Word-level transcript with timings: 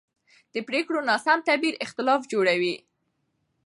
د 0.53 0.55
پرېکړو 0.67 0.99
ناسم 1.09 1.39
تعبیر 1.47 1.73
اختلاف 1.85 2.21
جوړوي 2.33 2.75